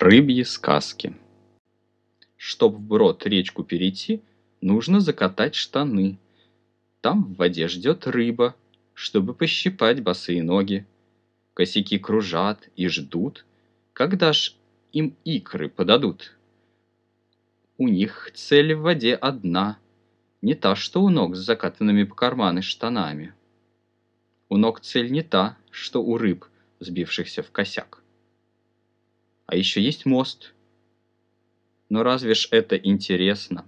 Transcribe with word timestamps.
Рыбьи 0.00 0.44
сказки. 0.44 1.14
Чтоб 2.38 2.74
вброд 2.74 3.26
речку 3.26 3.64
перейти, 3.64 4.22
нужно 4.62 4.98
закатать 5.00 5.54
штаны. 5.54 6.18
Там 7.02 7.24
в 7.24 7.36
воде 7.36 7.68
ждет 7.68 8.06
рыба, 8.06 8.56
чтобы 8.94 9.34
пощипать 9.34 10.02
босые 10.02 10.42
ноги. 10.42 10.86
Косяки 11.52 11.98
кружат 11.98 12.70
и 12.76 12.88
ждут, 12.88 13.44
когда 13.92 14.32
ж 14.32 14.54
им 14.92 15.14
икры 15.26 15.68
подадут. 15.68 16.34
У 17.76 17.86
них 17.86 18.30
цель 18.34 18.72
в 18.72 18.80
воде 18.80 19.14
одна, 19.14 19.76
не 20.40 20.54
та, 20.54 20.76
что 20.76 21.02
у 21.02 21.10
ног 21.10 21.36
с 21.36 21.40
закатанными 21.40 22.04
по 22.04 22.14
карманы 22.14 22.62
штанами. 22.62 23.34
У 24.48 24.56
ног 24.56 24.80
цель 24.80 25.12
не 25.12 25.22
та, 25.22 25.58
что 25.70 26.02
у 26.02 26.16
рыб, 26.16 26.46
сбившихся 26.78 27.42
в 27.42 27.50
косяк. 27.50 28.02
А 29.50 29.56
еще 29.56 29.82
есть 29.82 30.06
мост. 30.06 30.54
Но 31.90 32.04
разве 32.04 32.34
ж 32.34 32.46
это 32.52 32.76
интересно? 32.76 33.66